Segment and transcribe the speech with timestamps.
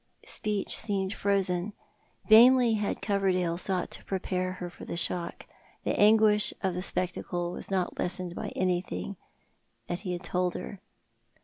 [0.25, 1.73] Speech seemed frozen.
[2.27, 5.45] Vainly had Coverdale sought to prepare her for the shock.
[5.83, 9.15] The anguish of the spectacle was not lessened by anything
[9.85, 10.79] that he had told her.